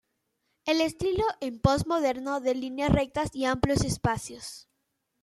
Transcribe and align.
El 0.71 0.81
estilo 0.81 1.23
es 1.41 1.59
post-moderno, 1.61 2.39
de 2.39 2.55
líneas 2.55 2.91
rectas 2.91 3.29
y 3.35 3.45
amplios 3.45 3.83
espacios. 3.83 4.67